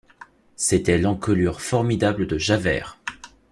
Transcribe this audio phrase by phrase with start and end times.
[0.55, 2.97] C’était l’encolure formidable de Javert.